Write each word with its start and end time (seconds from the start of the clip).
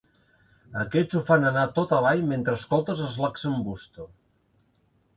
Aquests 0.83 1.17
ho 1.19 1.21
fan 1.27 1.45
anar 1.51 1.67
tot 1.77 1.95
avall 1.99 2.25
mentre 2.33 2.57
escoltes 2.63 3.07
els 3.09 3.23
Lax'n'Busto. 3.27 4.11